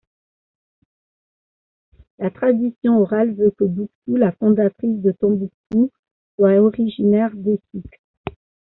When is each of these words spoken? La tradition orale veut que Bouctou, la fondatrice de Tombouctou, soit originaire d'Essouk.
La 2.17 2.31
tradition 2.31 2.97
orale 3.01 3.35
veut 3.35 3.51
que 3.55 3.65
Bouctou, 3.65 4.15
la 4.17 4.31
fondatrice 4.31 4.99
de 4.99 5.11
Tombouctou, 5.11 5.91
soit 6.39 6.55
originaire 6.59 7.35
d'Essouk. 7.35 8.01